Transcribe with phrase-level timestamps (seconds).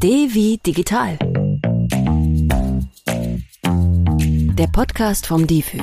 [0.00, 1.18] D wie digital.
[4.54, 5.78] Der Podcast vom DIFÜ.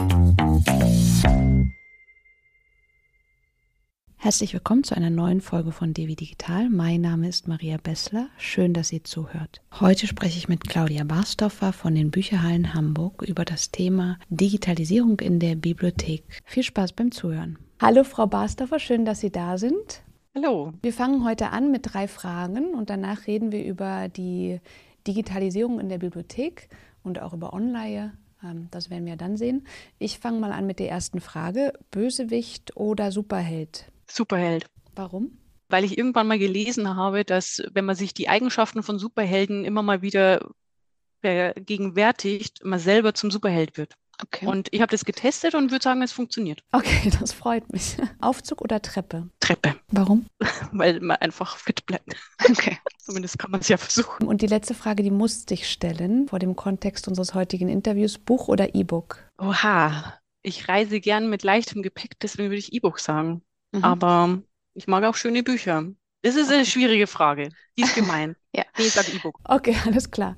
[4.15, 6.69] Herzlich willkommen zu einer neuen Folge von Devi Digital.
[6.69, 8.29] Mein Name ist Maria Bessler.
[8.37, 9.61] Schön, dass ihr zuhört.
[9.81, 15.41] Heute spreche ich mit Claudia Barstoffer von den Bücherhallen Hamburg über das Thema Digitalisierung in
[15.41, 16.23] der Bibliothek.
[16.45, 17.57] Viel Spaß beim Zuhören.
[17.81, 20.04] Hallo, Frau Barstoffer, schön, dass Sie da sind.
[20.37, 20.73] Hallo.
[20.81, 24.59] Wir fangen heute an mit drei Fragen und danach reden wir über die
[25.07, 26.67] Digitalisierung in der Bibliothek
[27.03, 28.17] und auch über Online.
[28.43, 29.65] Ähm, das werden wir dann sehen.
[29.97, 31.71] Ich fange mal an mit der ersten Frage.
[31.89, 33.89] Bösewicht oder Superheld?
[34.11, 34.65] Superheld.
[34.93, 35.37] Warum?
[35.69, 39.83] Weil ich irgendwann mal gelesen habe, dass wenn man sich die Eigenschaften von Superhelden immer
[39.83, 40.49] mal wieder
[41.21, 43.93] vergegenwärtigt, man selber zum Superheld wird.
[44.23, 44.45] Okay.
[44.45, 46.63] Und ich habe das getestet und würde sagen, es funktioniert.
[46.71, 47.97] Okay, das freut mich.
[48.21, 49.29] Aufzug oder Treppe?
[49.39, 50.27] Treppe, Warum?
[50.71, 52.15] weil man einfach fit bleibt.
[52.49, 52.77] Okay.
[52.99, 54.27] Zumindest kann man es ja versuchen.
[54.27, 58.17] Und die letzte Frage, die musste ich stellen vor dem Kontext unseres heutigen Interviews.
[58.17, 59.19] Buch oder E-Book?
[59.37, 63.41] Oha, ich reise gern mit leichtem Gepäck, deswegen würde ich E-Book sagen.
[63.71, 63.83] Mhm.
[63.83, 64.41] Aber
[64.73, 65.85] ich mag auch schöne Bücher.
[66.21, 67.49] Das ist eine schwierige Frage.
[67.77, 68.35] Die ist gemein.
[68.55, 68.63] Ja.
[68.77, 69.39] Nee, ich sage E-Book.
[69.43, 70.37] Okay, alles klar.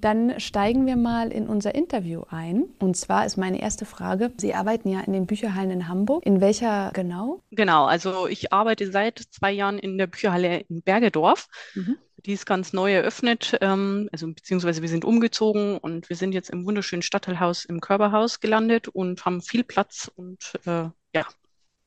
[0.00, 2.64] Dann steigen wir mal in unser Interview ein.
[2.78, 6.24] Und zwar ist meine erste Frage, Sie arbeiten ja in den Bücherhallen in Hamburg.
[6.26, 7.40] In welcher genau?
[7.50, 11.48] Genau, also ich arbeite seit zwei Jahren in der Bücherhalle in Bergedorf.
[11.74, 11.96] Mhm.
[12.26, 16.48] Die ist ganz neu eröffnet, ähm, also beziehungsweise wir sind umgezogen und wir sind jetzt
[16.48, 21.26] im wunderschönen Stadtteilhaus im Körperhaus gelandet und haben viel Platz und äh, ja,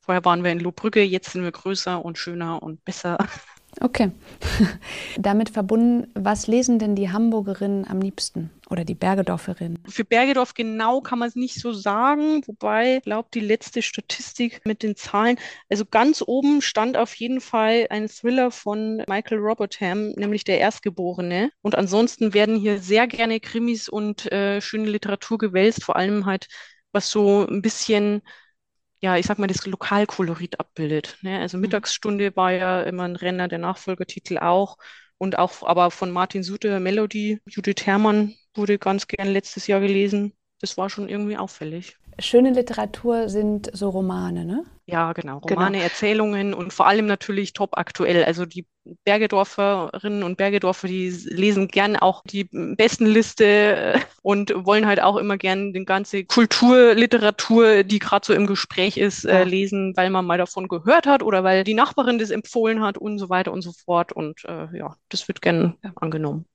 [0.00, 3.18] vorher waren wir in Lohbrügge, jetzt sind wir größer und schöner und besser.
[3.80, 4.10] Okay.
[5.18, 9.78] Damit verbunden, was lesen denn die Hamburgerinnen am liebsten oder die Bergedorferinnen?
[9.88, 14.64] Für Bergedorf genau kann man es nicht so sagen, wobei, ich glaube, die letzte Statistik
[14.64, 20.10] mit den Zahlen, also ganz oben stand auf jeden Fall ein Thriller von Michael Robotham,
[20.10, 21.50] nämlich Der Erstgeborene.
[21.62, 26.48] Und ansonsten werden hier sehr gerne Krimis und äh, schöne Literatur gewälzt, vor allem halt,
[26.92, 28.22] was so ein bisschen
[29.00, 31.18] ja, ich sag mal, das Lokalkolorit abbildet.
[31.22, 31.38] Ne?
[31.38, 34.76] Also Mittagsstunde war ja immer ein Renner, der Nachfolgetitel auch.
[35.18, 40.32] Und auch, aber von Martin Suter Melody, Judith Herrmann wurde ganz gern letztes Jahr gelesen.
[40.60, 41.96] Das war schon irgendwie auffällig.
[42.20, 44.64] Schöne Literatur sind so Romane, ne?
[44.86, 45.38] Ja, genau.
[45.38, 48.24] Romane, Erzählungen und vor allem natürlich top aktuell.
[48.24, 48.66] Also die
[49.04, 55.36] Bergedorferinnen und Bergedorfer, die lesen gern auch die Bestenliste äh, und wollen halt auch immer
[55.36, 59.42] gern die ganze Kulturliteratur, die gerade so im Gespräch ist, äh, Ja.
[59.44, 63.18] lesen, weil man mal davon gehört hat oder weil die Nachbarin das empfohlen hat und
[63.18, 64.10] so weiter und so fort.
[64.12, 66.46] Und äh, ja, das wird gern angenommen.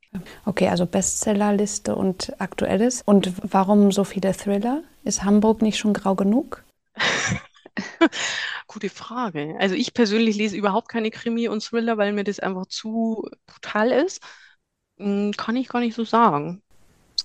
[0.46, 3.02] Okay, also Bestsellerliste und Aktuelles.
[3.06, 4.84] Und warum so viele Thriller?
[5.04, 6.64] Ist Hamburg nicht schon grau genug?
[8.68, 9.56] Gute Frage.
[9.60, 13.92] Also ich persönlich lese überhaupt keine Krimi und Thriller, weil mir das einfach zu brutal
[13.92, 14.22] ist.
[14.98, 16.62] Hm, Kann ich gar nicht so sagen.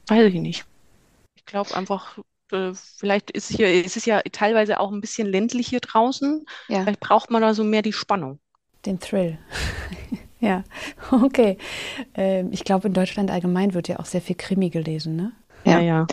[0.06, 0.64] Weiß ich nicht.
[1.36, 2.18] Ich glaube einfach,
[2.52, 6.44] äh, vielleicht ist hier, es ist ja teilweise auch ein bisschen ländlich hier draußen.
[6.68, 6.82] Ja.
[6.82, 8.40] Vielleicht braucht man da so mehr die Spannung.
[8.86, 9.38] Den Thrill.
[10.40, 10.64] ja,
[11.10, 11.58] okay.
[12.14, 15.32] Ähm, ich glaube, in Deutschland allgemein wird ja auch sehr viel Krimi gelesen, ne?
[15.64, 16.06] Ja, ja.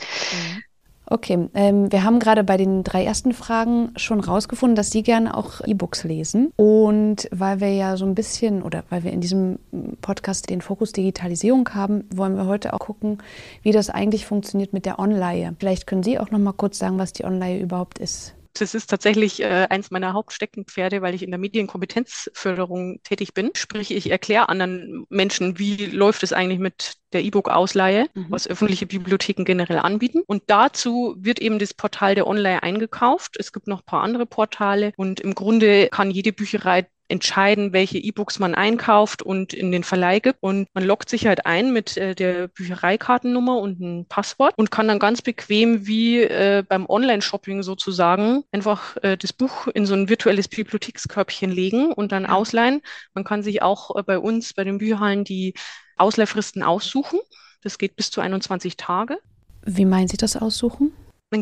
[1.08, 5.38] Okay, ähm, wir haben gerade bei den drei ersten Fragen schon rausgefunden, dass Sie gerne
[5.38, 6.52] auch E-Books lesen.
[6.56, 9.60] Und weil wir ja so ein bisschen oder weil wir in diesem
[10.02, 13.20] Podcast den Fokus Digitalisierung haben, wollen wir heute auch gucken,
[13.62, 15.56] wie das eigentlich funktioniert mit der Online.
[15.60, 18.34] Vielleicht können Sie auch noch mal kurz sagen, was die Online überhaupt ist.
[18.58, 23.52] Das ist tatsächlich äh, eins meiner Hauptsteckenpferde, weil ich in der Medienkompetenzförderung tätig bin.
[23.54, 28.28] Sprich, ich erkläre anderen Menschen, wie läuft es eigentlich mit der E-Book-Ausleihe, Mhm.
[28.30, 30.22] was öffentliche Bibliotheken generell anbieten.
[30.26, 33.36] Und dazu wird eben das Portal der Online eingekauft.
[33.38, 37.98] Es gibt noch ein paar andere Portale und im Grunde kann jede Bücherei entscheiden, welche
[37.98, 40.42] E-Books man einkauft und in den Verleih gibt.
[40.42, 44.88] Und man loggt sich halt ein mit äh, der Büchereikartennummer und einem Passwort und kann
[44.88, 50.10] dann ganz bequem wie äh, beim Online-Shopping sozusagen einfach äh, das Buch in so ein
[50.10, 52.82] virtuelles Bibliothekskörbchen legen und dann ausleihen.
[53.14, 55.54] Man kann sich auch äh, bei uns, bei den Bücherhallen, die
[55.98, 57.20] Ausleihfristen aussuchen.
[57.62, 59.20] Das geht bis zu 21 Tage.
[59.64, 60.92] Wie meinen Sie das aussuchen?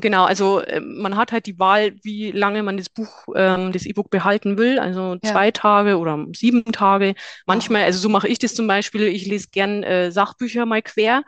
[0.01, 3.85] Genau, also äh, man hat halt die Wahl, wie lange man das Buch, ähm, das
[3.85, 4.79] E-Book behalten will.
[4.79, 5.31] Also Ja.
[5.31, 7.15] zwei Tage oder sieben Tage.
[7.45, 9.03] Manchmal, also so mache ich das zum Beispiel.
[9.07, 11.23] Ich lese gern äh, Sachbücher mal quer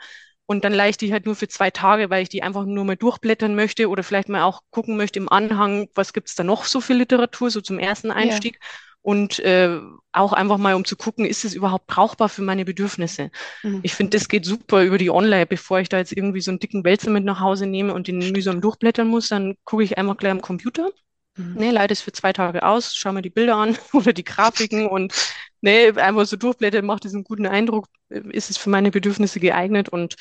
[0.46, 2.86] und dann leihe ich die halt nur für zwei Tage, weil ich die einfach nur
[2.86, 6.66] mal durchblättern möchte oder vielleicht mal auch gucken möchte im Anhang, was gibt's da noch
[6.66, 8.60] so für Literatur, so zum ersten Einstieg.
[9.06, 9.80] Und äh,
[10.14, 13.30] auch einfach mal, um zu gucken, ist es überhaupt brauchbar für meine Bedürfnisse?
[13.62, 13.82] Mhm.
[13.84, 16.60] Ich finde, das geht super über die Online, bevor ich da jetzt irgendwie so einen
[16.60, 20.18] dicken Wälzer mit nach Hause nehme und den mühsam durchblättern muss, dann gucke ich einfach
[20.18, 20.90] gleich am Computer
[21.38, 21.56] Mhm.
[21.56, 24.88] Nee, leite es für zwei Tage aus, schau mir die Bilder an oder die Grafiken
[24.88, 25.14] und
[25.62, 30.16] nee, einfach so durchblättern, macht diesen guten Eindruck, ist es für meine Bedürfnisse geeignet und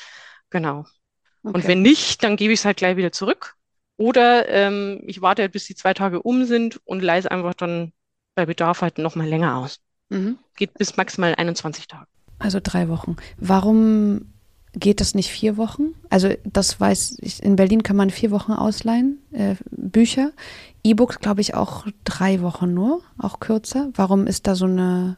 [0.49, 0.85] genau.
[1.43, 1.53] Okay.
[1.53, 3.55] Und wenn nicht, dann gebe ich es halt gleich wieder zurück.
[3.97, 7.93] Oder ähm, ich warte halt, bis die zwei Tage um sind und leise einfach dann
[8.35, 9.79] bei Bedarf halt nochmal länger aus.
[10.09, 10.37] Mhm.
[10.55, 12.07] Geht bis maximal 21 Tage.
[12.39, 13.15] Also drei Wochen.
[13.37, 14.33] Warum
[14.73, 15.93] geht das nicht vier Wochen?
[16.09, 20.31] Also das weiß ich, in Berlin kann man vier Wochen ausleihen, äh, Bücher.
[20.83, 23.89] E-Books, glaube ich, auch drei Wochen nur, auch kürzer.
[23.95, 25.17] Warum ist da so eine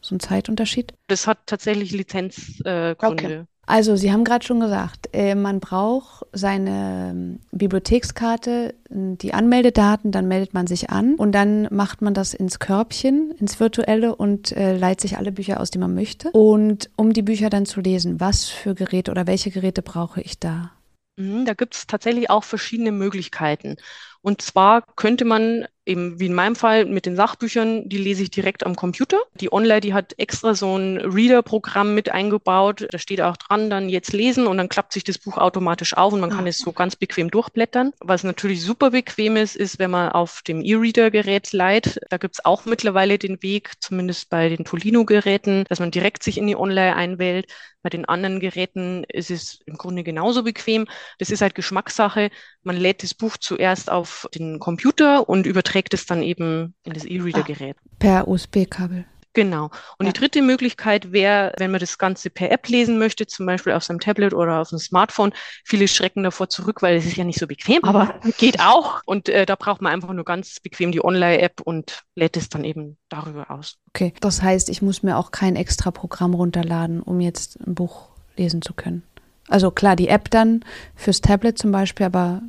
[0.00, 0.94] so ein Zeitunterschied?
[1.06, 2.96] Das hat tatsächlich Lizenzgründe.
[3.00, 3.44] Äh, okay.
[3.66, 10.26] Also, Sie haben gerade schon gesagt, äh, man braucht seine ähm, Bibliothekskarte, die Anmeldedaten, dann
[10.26, 14.76] meldet man sich an und dann macht man das ins Körbchen, ins virtuelle und äh,
[14.76, 16.30] leiht sich alle Bücher aus, die man möchte.
[16.32, 20.40] Und um die Bücher dann zu lesen, was für Geräte oder welche Geräte brauche ich
[20.40, 20.72] da?
[21.16, 23.76] Mhm, da gibt es tatsächlich auch verschiedene Möglichkeiten.
[24.22, 28.30] Und zwar könnte man eben wie in meinem Fall mit den Sachbüchern, die lese ich
[28.30, 29.18] direkt am Computer.
[29.40, 32.86] Die Online, die hat extra so ein Reader-Programm mit eingebaut.
[32.90, 36.12] Da steht auch dran, dann jetzt lesen und dann klappt sich das Buch automatisch auf
[36.12, 36.48] und man kann ah.
[36.48, 37.92] es so ganz bequem durchblättern.
[38.00, 42.00] Was natürlich super bequem ist, ist, wenn man auf dem E-Reader-Gerät leiht.
[42.10, 46.38] Da gibt es auch mittlerweile den Weg, zumindest bei den Tolino-Geräten, dass man direkt sich
[46.38, 47.46] in die Online einwählt.
[47.82, 50.86] Bei den anderen Geräten ist es im Grunde genauso bequem.
[51.18, 52.30] Das ist halt Geschmackssache.
[52.62, 57.04] Man lädt das Buch zuerst auf den Computer und überträgt es dann eben in das
[57.04, 57.76] E-Reader-Gerät.
[57.78, 59.04] Ah, per USB-Kabel.
[59.34, 59.70] Genau.
[59.98, 60.12] Und ja.
[60.12, 63.84] die dritte Möglichkeit wäre, wenn man das Ganze per App lesen möchte, zum Beispiel auf
[63.84, 65.32] seinem Tablet oder auf dem Smartphone.
[65.64, 69.00] Viele schrecken davor zurück, weil es ist ja nicht so bequem, aber geht auch.
[69.06, 72.64] Und äh, da braucht man einfach nur ganz bequem die Online-App und lädt es dann
[72.64, 73.78] eben darüber aus.
[73.88, 78.10] Okay, das heißt, ich muss mir auch kein extra Programm runterladen, um jetzt ein Buch
[78.36, 79.02] lesen zu können.
[79.48, 80.64] Also klar, die App dann
[80.94, 82.42] fürs Tablet zum Beispiel, aber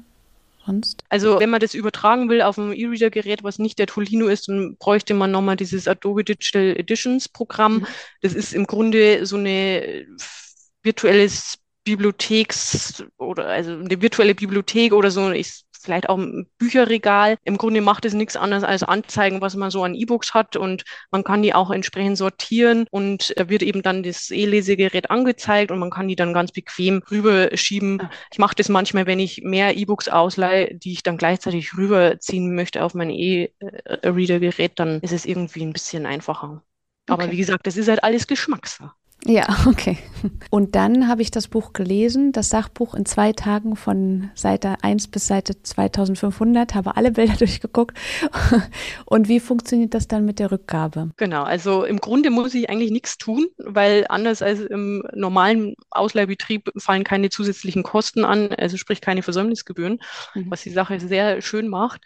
[0.65, 1.03] sonst?
[1.09, 4.77] Also wenn man das übertragen will auf ein E-Reader-Gerät, was nicht der Tolino ist, dann
[4.77, 7.79] bräuchte man nochmal dieses Adobe Digital Editions Programm.
[7.79, 7.87] Mhm.
[8.21, 10.05] Das ist im Grunde so eine
[10.83, 15.31] virtuelles Bibliotheks oder also eine virtuelle Bibliothek oder so.
[15.31, 17.37] Ich vielleicht auch ein Bücherregal.
[17.43, 20.83] Im Grunde macht es nichts anderes als anzeigen, was man so an E-Books hat und
[21.11, 25.79] man kann die auch entsprechend sortieren und da wird eben dann das E-Lesegerät angezeigt und
[25.79, 28.01] man kann die dann ganz bequem rüberschieben.
[28.31, 32.83] Ich mache das manchmal, wenn ich mehr E-Books ausleihe, die ich dann gleichzeitig rüberziehen möchte
[32.83, 36.63] auf mein E-Reader-Gerät, dann ist es irgendwie ein bisschen einfacher.
[37.07, 37.33] Aber okay.
[37.33, 38.91] wie gesagt, das ist halt alles Geschmackssache.
[39.25, 39.97] Ja, okay.
[40.49, 45.09] Und dann habe ich das Buch gelesen, das Sachbuch in zwei Tagen von Seite 1
[45.09, 47.97] bis Seite 2500, habe alle Bilder durchgeguckt.
[49.05, 51.11] Und wie funktioniert das dann mit der Rückgabe?
[51.17, 56.71] Genau, also im Grunde muss ich eigentlich nichts tun, weil anders als im normalen Ausleihbetrieb
[56.77, 59.99] fallen keine zusätzlichen Kosten an, also sprich keine Versäumnisgebühren,
[60.33, 60.45] mhm.
[60.49, 62.01] was die Sache sehr schön macht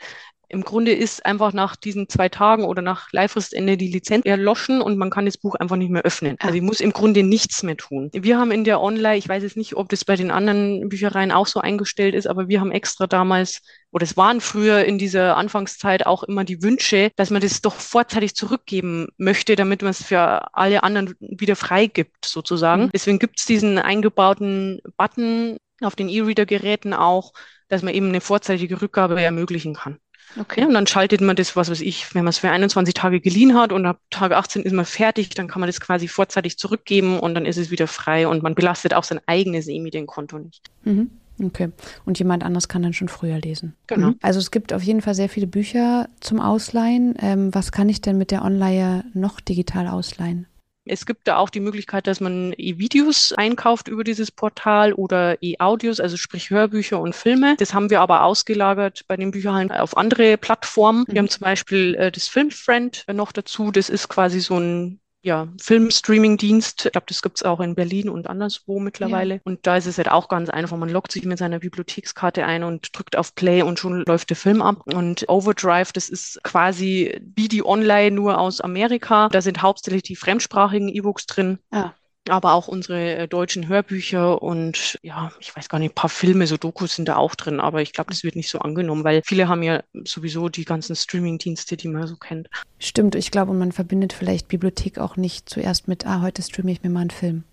[0.49, 4.97] im Grunde ist einfach nach diesen zwei Tagen oder nach Leihfristende die Lizenz erloschen und
[4.97, 6.37] man kann das Buch einfach nicht mehr öffnen.
[6.39, 8.09] Also ich muss im Grunde nichts mehr tun.
[8.13, 11.31] Wir haben in der Online, ich weiß jetzt nicht, ob das bei den anderen Büchereien
[11.31, 13.61] auch so eingestellt ist, aber wir haben extra damals,
[13.91, 17.75] oder es waren früher in dieser Anfangszeit auch immer die Wünsche, dass man das doch
[17.75, 22.83] vorzeitig zurückgeben möchte, damit man es für alle anderen wieder freigibt, sozusagen.
[22.85, 22.89] Mhm.
[22.93, 27.33] Deswegen gibt es diesen eingebauten Button auf den E-Reader-Geräten auch,
[27.67, 29.99] dass man eben eine vorzeitige Rückgabe ermöglichen kann.
[30.39, 30.65] Okay.
[30.65, 33.55] und dann schaltet man das, was weiß ich, wenn man es für 21 Tage geliehen
[33.55, 37.19] hat und ab Tag 18 ist man fertig, dann kann man das quasi vorzeitig zurückgeben
[37.19, 40.69] und dann ist es wieder frei und man belastet auch sein eigenes E-Medienkonto nicht.
[40.83, 41.09] Mhm.
[41.43, 41.69] Okay.
[42.05, 43.75] Und jemand anders kann dann schon früher lesen.
[43.87, 44.07] Genau.
[44.07, 44.15] Mhm.
[44.21, 47.15] Also es gibt auf jeden Fall sehr viele Bücher zum Ausleihen.
[47.21, 50.47] Ähm, was kann ich denn mit der Online noch digital ausleihen?
[50.89, 55.99] Es gibt da auch die Möglichkeit, dass man E-Videos einkauft über dieses Portal oder E-Audios,
[55.99, 57.55] also sprich Hörbücher und Filme.
[57.57, 61.05] Das haben wir aber ausgelagert bei den Bücherhallen auf andere Plattformen.
[61.07, 61.17] Wir mhm.
[61.19, 63.71] haben zum Beispiel äh, das Filmfriend noch dazu.
[63.71, 66.85] Das ist quasi so ein ja, Film-Streaming-Dienst.
[66.85, 69.35] Ich glaube, das gibt es auch in Berlin und anderswo mittlerweile.
[69.35, 69.41] Ja.
[69.43, 70.77] Und da ist es halt auch ganz einfach.
[70.77, 74.37] Man loggt sich mit seiner Bibliothekskarte ein und drückt auf Play und schon läuft der
[74.37, 74.83] Film ab.
[74.85, 79.29] Und Overdrive, das ist quasi wie die Online nur aus Amerika.
[79.29, 81.59] Da sind hauptsächlich die fremdsprachigen E-Books drin.
[81.73, 81.93] Ja
[82.29, 86.47] aber auch unsere äh, deutschen Hörbücher und ja, ich weiß gar nicht, ein paar Filme,
[86.47, 89.21] so Dokus sind da auch drin, aber ich glaube, das wird nicht so angenommen, weil
[89.25, 92.49] viele haben ja sowieso die ganzen Streaming-Dienste, die man so kennt.
[92.79, 96.83] Stimmt, ich glaube, man verbindet vielleicht Bibliothek auch nicht zuerst mit, ah, heute streame ich
[96.83, 97.43] mir mal einen Film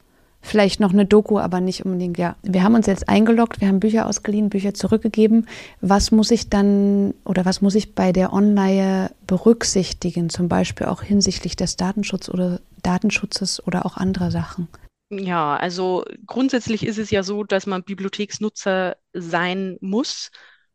[0.44, 2.36] vielleicht noch eine Doku, aber nicht unbedingt, ja.
[2.42, 5.46] Wir haben uns jetzt eingeloggt, wir haben Bücher ausgeliehen, Bücher zurückgegeben.
[5.80, 11.02] Was muss ich dann oder was muss ich bei der Online berücksichtigen, zum Beispiel auch
[11.02, 14.68] hinsichtlich des Datenschutz oder Datenschutzes oder auch anderer Sachen?
[15.10, 20.30] Ja, also grundsätzlich ist es ja so, dass man Bibliotheksnutzer sein muss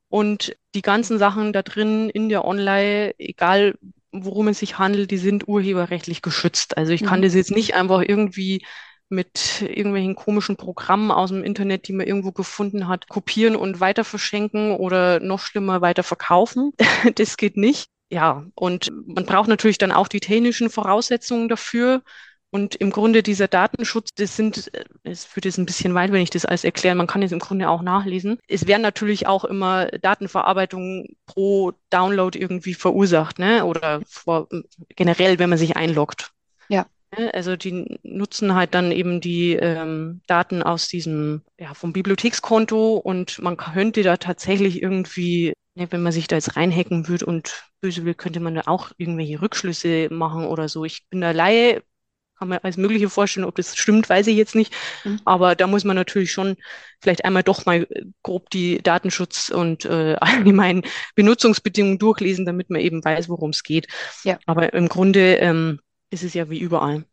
[0.09, 3.75] Und die ganzen Sachen da drin in der Online, egal
[4.13, 6.77] worum es sich handelt, die sind urheberrechtlich geschützt.
[6.77, 7.23] Also ich kann Mhm.
[7.23, 8.65] das jetzt nicht einfach irgendwie
[9.09, 14.03] mit irgendwelchen komischen Programmen aus dem Internet, die man irgendwo gefunden hat, kopieren und weiter
[14.03, 16.71] verschenken oder noch schlimmer weiter verkaufen.
[17.15, 17.89] Das geht nicht.
[18.11, 22.01] Ja, und man braucht natürlich dann auch die technischen Voraussetzungen dafür.
[22.51, 26.21] Und im Grunde dieser Datenschutz, das sind, äh, es führt jetzt ein bisschen weit, wenn
[26.21, 28.39] ich das alles erkläre, man kann es im Grunde auch nachlesen.
[28.47, 33.65] Es werden natürlich auch immer Datenverarbeitungen pro Download irgendwie verursacht, ne?
[33.65, 34.47] Oder vor,
[34.95, 36.31] generell, wenn man sich einloggt.
[36.69, 36.87] Ja.
[37.17, 37.33] Ne?
[37.33, 43.39] Also die nutzen halt dann eben die ähm, Daten aus diesem, ja, vom Bibliothekskonto und
[43.39, 48.05] man könnte da tatsächlich irgendwie, ne, wenn man sich da jetzt reinhacken würde und böse
[48.05, 50.85] will, könnte man da auch irgendwelche Rückschlüsse machen oder so.
[50.85, 51.81] Ich bin da Laie,
[52.37, 54.73] kann mir alles Mögliche vorstellen, ob das stimmt, weiß ich jetzt nicht.
[55.03, 55.19] Mhm.
[55.25, 56.55] Aber da muss man natürlich schon
[57.01, 57.87] vielleicht einmal doch mal
[58.23, 60.83] grob die Datenschutz und äh, allgemeinen
[61.15, 63.87] Benutzungsbedingungen durchlesen, damit man eben weiß, worum es geht.
[64.23, 64.39] Ja.
[64.45, 67.05] Aber im Grunde ähm, ist es ja wie überall.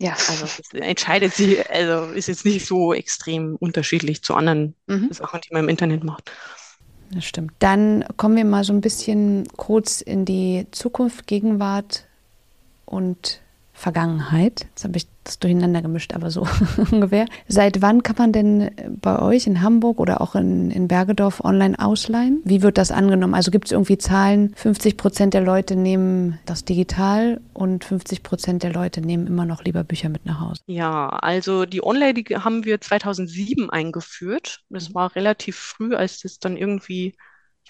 [0.00, 0.12] Ja.
[0.12, 5.12] Also es entscheidet sich, also ist jetzt nicht so extrem unterschiedlich zu anderen Mhm.
[5.12, 6.30] Sachen, die man im Internet macht.
[7.12, 7.52] Das stimmt.
[7.60, 12.06] Dann kommen wir mal so ein bisschen kurz in die Zukunft, Gegenwart
[12.86, 13.40] und
[13.76, 14.66] Vergangenheit.
[14.70, 16.46] Jetzt habe ich das durcheinander gemischt, aber so
[16.92, 17.26] ungefähr.
[17.48, 21.78] Seit wann kann man denn bei euch in Hamburg oder auch in, in Bergedorf online
[21.78, 22.40] ausleihen?
[22.44, 23.34] Wie wird das angenommen?
[23.34, 28.62] Also gibt es irgendwie Zahlen, 50 Prozent der Leute nehmen das digital und 50 Prozent
[28.62, 30.62] der Leute nehmen immer noch lieber Bücher mit nach Hause?
[30.66, 34.60] Ja, also die Online, die haben wir 2007 eingeführt.
[34.70, 37.16] Das war relativ früh, als das dann irgendwie,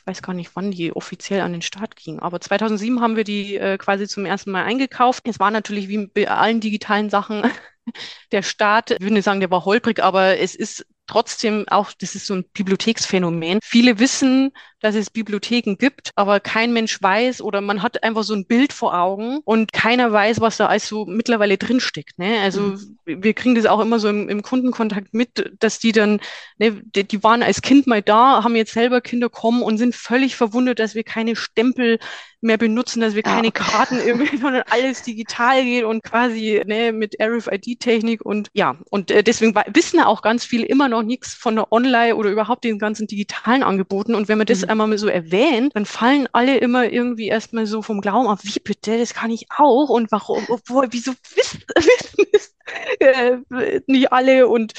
[0.04, 2.18] ich weiß gar nicht, wann die offiziell an den Start ging.
[2.18, 5.26] Aber 2007 haben wir die äh, quasi zum ersten Mal eingekauft.
[5.26, 7.42] Es war natürlich wie bei allen digitalen Sachen
[8.32, 12.14] der Start, ich würde nicht sagen, der war holprig, aber es ist trotzdem auch, das
[12.14, 13.60] ist so ein Bibliotheksphänomen.
[13.62, 14.52] Viele wissen,
[14.84, 18.72] dass es Bibliotheken gibt, aber kein Mensch weiß oder man hat einfach so ein Bild
[18.72, 22.18] vor Augen und keiner weiß, was da alles so mittlerweile drinsteckt.
[22.18, 22.40] Ne?
[22.42, 22.96] Also Mhm.
[23.06, 26.20] wir kriegen das auch immer so im, im Kundenkontakt mit, dass die dann,
[26.58, 29.94] ne, die, die waren als Kind mal da, haben jetzt selber Kinder kommen und sind
[29.94, 31.98] völlig verwundert, dass wir keine Stempel
[32.40, 33.52] mehr benutzen, dass wir Ah, keine okay.
[33.52, 39.22] Karten irgendwie, sondern alles digital geht und quasi ne, mit RFID-Technik und ja, und äh,
[39.22, 43.06] deswegen wissen auch ganz viele immer noch nichts von der Online oder überhaupt den ganzen
[43.06, 44.14] digitalen Angeboten.
[44.14, 44.68] Und wenn man das Mhm.
[44.74, 48.60] Einmal mal so erwähnt, dann fallen alle immer irgendwie erstmal so vom Glauben ab, wie
[48.60, 52.54] bitte, das kann ich auch und warum, obwohl, wieso wissen, wissen es
[53.00, 53.38] äh,
[53.86, 54.72] nicht alle und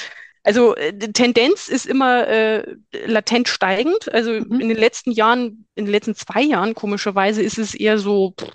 [0.44, 2.76] also äh, die Tendenz ist immer äh,
[3.06, 4.14] latent steigend.
[4.14, 4.60] Also Mhm.
[4.60, 8.52] in den letzten Jahren, in den letzten zwei Jahren, komischerweise, ist es eher so pff,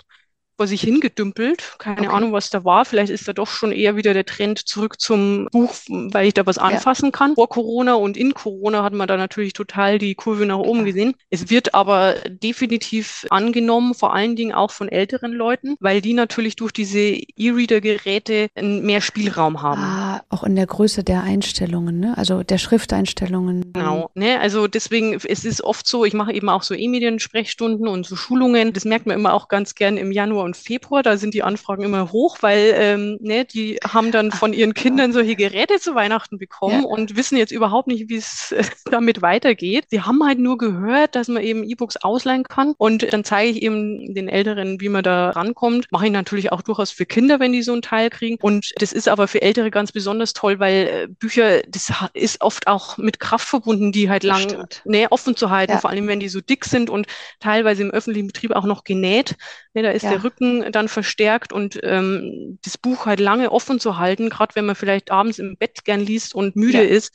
[0.61, 1.73] vor sich hingedümpelt.
[1.79, 2.07] Keine Okay.
[2.07, 2.85] Ahnung, was da war.
[2.85, 6.45] Vielleicht ist da doch schon eher wieder der Trend zurück zum Buch, weil ich da
[6.45, 7.33] was anfassen kann.
[7.33, 11.15] Vor Corona und in Corona hat man da natürlich total die Kurve nach oben gesehen.
[11.31, 16.55] Es wird aber definitiv angenommen, vor allen Dingen auch von älteren Leuten, weil die natürlich
[16.57, 19.81] durch diese E-Reader-Geräte mehr Spielraum haben.
[19.81, 22.15] Ah, auch in der Größe der Einstellungen, ne?
[22.17, 23.73] also der Schrifteinstellungen.
[23.73, 24.39] Genau, ne?
[24.39, 28.73] Also deswegen, es ist oft so, ich mache eben auch so E-Medien-Sprechstunden und so Schulungen.
[28.73, 31.03] Das merkt man immer auch ganz gern im Januar und Februar.
[31.03, 35.13] Da sind die Anfragen immer hoch, weil ähm, ne, die haben dann von ihren Kindern
[35.13, 36.87] solche Geräte zu Weihnachten bekommen Ja.
[36.87, 39.85] und wissen jetzt überhaupt nicht, wie es äh, damit weitergeht.
[39.89, 42.73] Sie haben halt nur gehört, dass man eben E-Books ausleihen kann.
[42.77, 45.87] Und dann zeige ich eben den Älteren, wie man da rankommt.
[45.91, 48.37] Mache ich natürlich auch durchaus für Kinder, wenn die so einen Teil kriegen.
[48.41, 52.67] Und das ist aber für Ältere ganz besonders toll, weil äh, Bücher, das ist oft
[52.67, 55.79] auch mit Kraft verbunden, die halt lang ne, offen zu halten, Ja.
[55.79, 57.07] vor allem wenn die so dick sind und
[57.39, 59.35] teilweise im öffentlichen Betrieb auch noch genäht.
[59.73, 60.09] Ne, da ist Ja.
[60.11, 60.40] der Rücken
[60.71, 65.11] dann verstärkt und ähm, das Buch halt lange offen zu halten, gerade wenn man vielleicht
[65.11, 66.89] abends im Bett gern liest und müde Ja.
[66.89, 67.11] ist,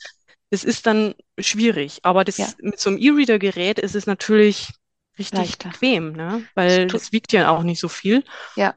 [0.49, 1.99] das ist dann schwierig.
[2.03, 2.47] Aber das Ja.
[2.61, 4.69] mit so einem E-Reader-Gerät ist es natürlich
[5.19, 5.69] richtig Leichter.
[5.69, 6.43] bequem, ne?
[6.55, 8.23] Weil das wiegt ja auch nicht so viel.
[8.55, 8.75] Ja.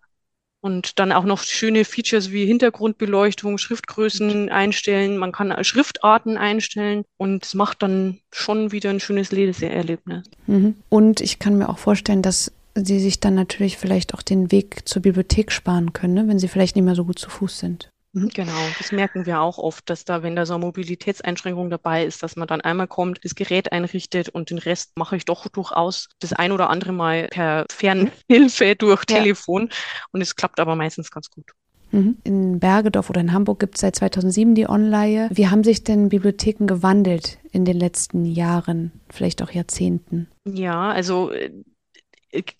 [0.62, 5.16] Und dann auch noch schöne Features wie Hintergrundbeleuchtung, Schriftgrößen einstellen.
[5.16, 10.26] Man kann Schriftarten einstellen und es macht dann schon wieder ein schönes Leseerlebnis.
[10.46, 10.74] Mhm.
[10.90, 14.88] Und ich kann mir auch vorstellen, dass sie sich dann natürlich vielleicht auch den Weg
[14.88, 16.28] zur Bibliothek sparen können, ne?
[16.28, 17.90] wenn sie vielleicht nicht mehr so gut zu Fuß sind.
[18.12, 22.24] Genau, das merken wir auch oft, dass da, wenn da so eine Mobilitätseinschränkung dabei ist,
[22.24, 26.08] dass man dann einmal kommt, das Gerät einrichtet und den Rest mache ich doch durchaus
[26.18, 29.18] das ein oder andere Mal per Fernhilfe durch Ja.
[29.18, 29.70] Telefon
[30.10, 31.52] und es klappt aber meistens ganz gut.
[31.92, 32.18] Mhm.
[32.24, 35.28] In Bergedorf oder in Hamburg gibt es seit 2007 die Online.
[35.32, 40.28] Wie haben sich denn Bibliotheken gewandelt in den letzten Jahren, vielleicht auch Jahrzehnten?
[40.44, 41.50] Ja, also äh,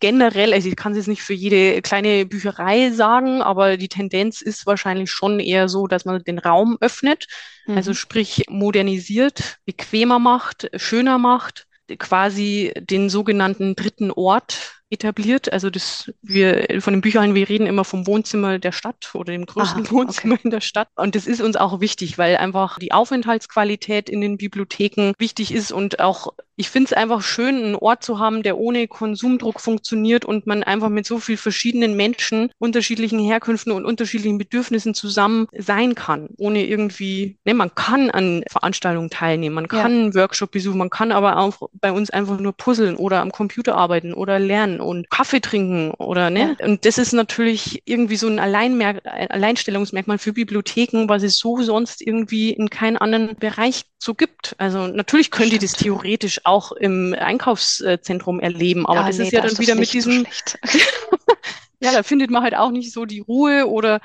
[0.00, 4.40] generell, also ich kann es jetzt nicht für jede kleine Bücherei sagen, aber die Tendenz
[4.42, 7.26] ist wahrscheinlich schon eher so, dass man den Raum öffnet,
[7.74, 7.94] also Mhm.
[7.94, 11.66] sprich modernisiert, bequemer macht, schöner macht.
[11.98, 15.52] quasi den sogenannten dritten Ort etabliert.
[15.52, 19.44] Also das, wir von den Büchern, wir reden immer vom Wohnzimmer der Stadt oder dem
[19.46, 20.44] größten Aha, Wohnzimmer okay.
[20.44, 20.88] in der Stadt.
[20.96, 25.72] Und das ist uns auch wichtig, weil einfach die Aufenthaltsqualität in den Bibliotheken wichtig ist
[25.72, 26.28] und auch
[26.60, 30.62] ich finde es einfach schön, einen Ort zu haben, der ohne Konsumdruck funktioniert und man
[30.62, 36.66] einfach mit so vielen verschiedenen Menschen, unterschiedlichen Herkünften und unterschiedlichen Bedürfnissen zusammen sein kann, ohne
[36.66, 39.86] irgendwie, ne, man kann an Veranstaltungen teilnehmen, man kann ja.
[39.86, 43.74] einen Workshop besuchen, man kann aber auch bei uns einfach nur puzzeln oder am Computer
[43.74, 46.66] arbeiten oder lernen und Kaffee trinken oder, ne, ja.
[46.66, 52.02] und das ist natürlich irgendwie so ein Alleinmerk Alleinstellungsmerkmal für Bibliotheken, was es so sonst
[52.02, 54.54] irgendwie in keinem anderen Bereich so gibt.
[54.58, 59.40] Also natürlich könnte das theoretisch auch im Einkaufszentrum erleben, aber ja, das nee, ist ja
[59.40, 60.26] dann wieder mit diesem.
[60.44, 60.58] So
[61.80, 64.00] ja, da findet man halt auch nicht so die Ruhe oder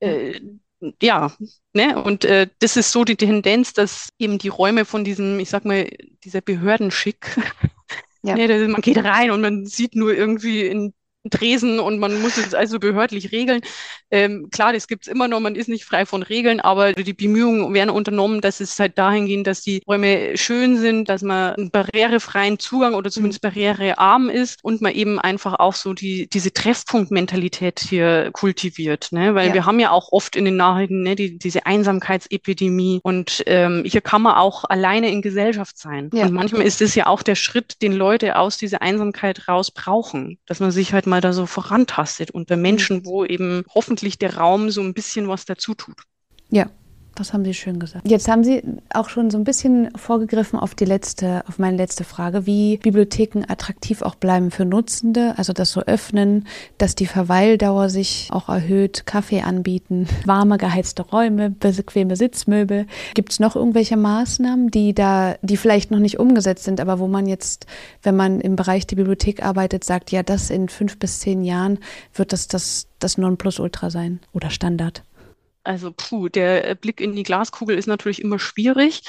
[0.00, 0.40] äh,
[1.02, 1.32] ja,
[1.72, 2.02] ne?
[2.02, 5.64] Und äh, das ist so die Tendenz, dass eben die Räume von diesem, ich sag
[5.64, 5.88] mal,
[6.24, 7.36] dieser Behördenschick,
[8.22, 8.34] ja.
[8.36, 10.94] ne, man geht rein und man sieht nur irgendwie in
[11.28, 13.60] Tresen und man muss es also behördlich regeln.
[14.10, 17.74] Ähm, klar, das gibt's immer noch, man ist nicht frei von Regeln, aber die Bemühungen
[17.74, 21.70] werden unternommen, dass es halt dahin gehen, dass die Räume schön sind, dass man einen
[21.70, 23.48] barrierefreien Zugang oder zumindest mhm.
[23.48, 29.12] barrierearm ist und man eben einfach auch so die, diese Treffpunktmentalität hier kultiviert.
[29.12, 29.34] Ne?
[29.34, 29.54] Weil ja.
[29.54, 34.00] wir haben ja auch oft in den Nachrichten ne, die, diese Einsamkeitsepidemie und ähm, hier
[34.00, 36.08] kann man auch alleine in Gesellschaft sein.
[36.14, 36.24] Ja.
[36.24, 40.38] Und manchmal ist es ja auch der Schritt, den Leute aus dieser Einsamkeit raus brauchen,
[40.46, 43.06] dass man sich halt mal da so vorantastet unter Menschen, mhm.
[43.06, 45.96] wo eben hoffentlich der Raum so ein bisschen was dazu tut.
[46.50, 46.70] Ja,
[47.14, 48.08] das haben Sie schön gesagt.
[48.08, 48.62] Jetzt haben Sie
[48.94, 53.44] auch schon so ein bisschen vorgegriffen auf die letzte, auf meine letzte Frage, wie Bibliotheken
[53.48, 56.46] attraktiv auch bleiben für Nutzende, also das so öffnen,
[56.78, 62.86] dass die Verweildauer sich auch erhöht, Kaffee anbieten, warme geheizte Räume, bequeme Sitzmöbel.
[63.14, 67.08] Gibt es noch irgendwelche Maßnahmen, die da, die vielleicht noch nicht umgesetzt sind, aber wo
[67.08, 67.66] man jetzt,
[68.02, 71.78] wenn man im Bereich der Bibliothek arbeitet, sagt, ja, das in fünf bis zehn Jahren
[72.14, 75.02] wird das das, das Nonplusultra sein oder Standard?
[75.62, 79.02] Also puh, der Blick in die Glaskugel ist natürlich immer schwierig.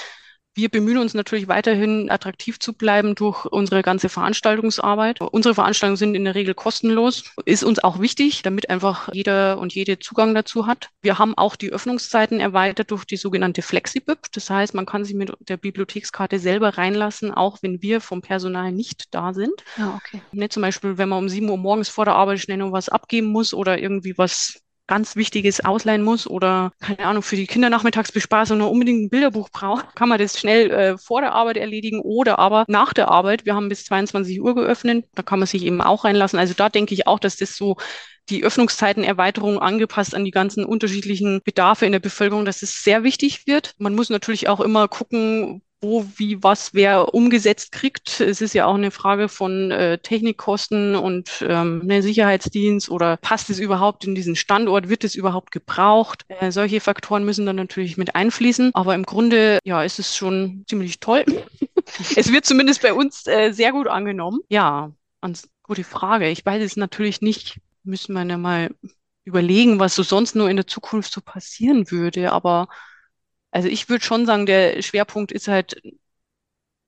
[0.53, 5.21] Wir bemühen uns natürlich weiterhin attraktiv zu bleiben durch unsere ganze Veranstaltungsarbeit.
[5.21, 9.73] Unsere Veranstaltungen sind in der Regel kostenlos, ist uns auch wichtig, damit einfach jeder und
[9.73, 10.89] jede Zugang dazu hat.
[11.01, 14.29] Wir haben auch die Öffnungszeiten erweitert durch die sogenannte FlexiBib.
[14.33, 18.73] Das heißt, man kann sich mit der Bibliothekskarte selber reinlassen, auch wenn wir vom Personal
[18.73, 19.63] nicht da sind.
[19.77, 20.21] Ah, okay.
[20.33, 22.89] Ne, zum Beispiel, wenn man um sieben Uhr morgens vor der Arbeit schnell noch was
[22.89, 28.57] abgeben muss oder irgendwie was ganz Wichtiges ausleihen muss oder, keine Ahnung, für die Kindernachmittagsbespaßung
[28.57, 32.39] nur unbedingt ein Bilderbuch braucht, kann man das schnell äh, vor der Arbeit erledigen oder
[32.39, 33.45] aber nach der Arbeit.
[33.45, 36.37] Wir haben bis 22 Uhr geöffnet, da kann man sich eben auch reinlassen.
[36.37, 37.77] Also da denke ich auch, dass das so
[38.29, 43.47] die Öffnungszeitenerweiterung angepasst an die ganzen unterschiedlichen Bedarfe in der Bevölkerung, dass es sehr wichtig
[43.47, 43.75] wird.
[43.77, 48.19] Man muss natürlich auch immer gucken, wo, wie, was, wer umgesetzt kriegt.
[48.19, 53.49] Es ist ja auch eine Frage von äh, Technikkosten und ähm, ne, Sicherheitsdienst oder passt
[53.49, 56.23] es überhaupt in diesen Standort, wird es überhaupt gebraucht?
[56.27, 58.71] Äh, solche Faktoren müssen dann natürlich mit einfließen.
[58.73, 61.25] Aber im Grunde, ja, ist es schon ziemlich toll.
[62.15, 64.39] es wird zumindest bei uns äh, sehr gut angenommen.
[64.49, 64.91] Ja,
[65.21, 66.29] und gute Frage.
[66.29, 67.59] Ich weiß es natürlich nicht.
[67.83, 68.69] Müssen wir ja mal
[69.23, 72.31] überlegen, was so sonst nur in der Zukunft so passieren würde.
[72.31, 72.67] Aber
[73.51, 75.81] also ich würde schon sagen, der Schwerpunkt ist halt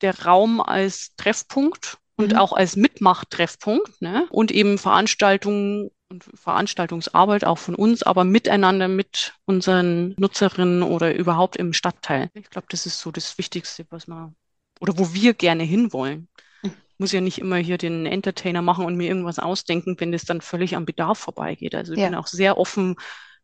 [0.02, 2.38] der Raum als Treffpunkt und mhm.
[2.38, 4.28] auch als Mitmachttreffpunkt ne?
[4.30, 11.56] und eben Veranstaltungen und Veranstaltungsarbeit auch von uns, aber miteinander mit unseren Nutzerinnen oder überhaupt
[11.56, 12.30] im Stadtteil.
[12.34, 14.36] Ich glaube, das ist so das Wichtigste, was man
[14.80, 16.28] oder wo wir gerne hinwollen.
[16.62, 16.76] Ich mhm.
[16.98, 20.42] muss ja nicht immer hier den Entertainer machen und mir irgendwas ausdenken, wenn das dann
[20.42, 21.74] völlig am Bedarf vorbeigeht.
[21.74, 22.08] Also ich ja.
[22.08, 22.96] bin auch sehr offen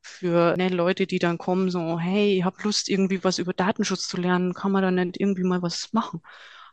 [0.01, 4.07] für ne, Leute, die dann kommen, so, hey, ich habe Lust, irgendwie was über Datenschutz
[4.07, 6.21] zu lernen, kann man da nicht irgendwie mal was machen?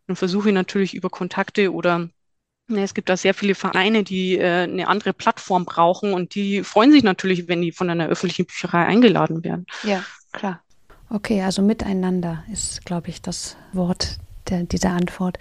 [0.06, 2.08] Dann versuche ich natürlich über Kontakte oder
[2.68, 6.62] ne, es gibt da sehr viele Vereine, die äh, eine andere Plattform brauchen und die
[6.62, 9.66] freuen sich natürlich, wenn die von einer öffentlichen Bücherei eingeladen werden.
[9.82, 10.62] Ja, klar.
[11.08, 14.18] Okay, also miteinander ist, glaube ich, das Wort
[14.50, 15.38] der, dieser Antwort.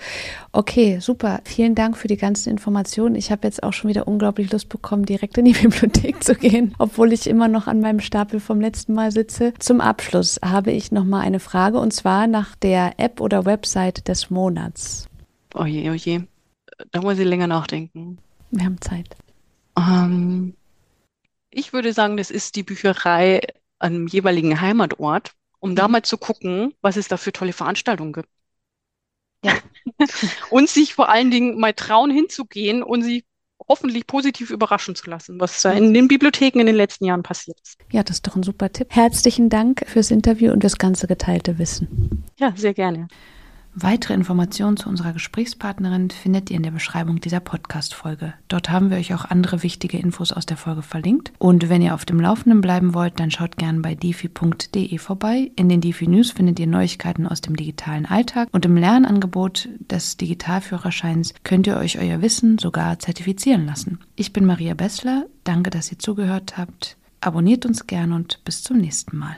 [0.52, 1.42] Okay, super.
[1.46, 3.16] Vielen Dank für die ganzen Informationen.
[3.16, 6.74] Ich habe jetzt auch schon wieder unglaublich Lust bekommen, direkt in die Bibliothek zu gehen,
[6.78, 9.54] obwohl ich immer noch an meinem Stapel vom letzten Mal sitze.
[9.60, 14.08] Zum Abschluss habe ich noch mal eine Frage und zwar nach der App oder Website
[14.08, 15.08] des Monats.
[15.54, 16.22] Oh je, oh je.
[16.92, 18.18] Da muss ich länger nachdenken.
[18.52, 19.16] Wir haben Zeit.
[19.78, 20.56] Ähm,
[21.50, 23.42] ich würde sagen, das ist die Bücherei
[23.80, 25.76] am jeweiligen Heimatort, um mhm.
[25.76, 28.30] da mal zu gucken, was es da für tolle Veranstaltungen gibt.
[29.46, 29.54] Ja.
[30.50, 33.24] und sich vor allen Dingen mal trauen, hinzugehen und sie
[33.68, 37.78] hoffentlich positiv überraschen zu lassen, was in den Bibliotheken in den letzten Jahren passiert ist.
[37.92, 38.88] Ja, das ist doch ein super Tipp.
[38.92, 42.24] Herzlichen Dank fürs Interview und das ganze geteilte Wissen.
[42.38, 43.08] Ja, sehr gerne.
[43.78, 48.34] Weitere Informationen zu unserer Gesprächspartnerin findet ihr in der Beschreibung dieser Podcast-Folge.
[48.48, 51.34] Dort haben wir euch auch andere wichtige Infos aus der Folge verlinkt.
[51.40, 55.52] Und wenn ihr auf dem Laufenden bleiben wollt, dann schaut gerne bei difi.de vorbei.
[55.58, 60.16] In den Difi News findet ihr Neuigkeiten aus dem digitalen Alltag und im Lernangebot des
[60.16, 64.00] Digitalführerscheins könnt ihr euch euer Wissen sogar zertifizieren lassen.
[64.16, 65.26] Ich bin Maria Bessler.
[65.44, 66.96] Danke, dass ihr zugehört habt.
[67.20, 69.36] Abonniert uns gern und bis zum nächsten Mal.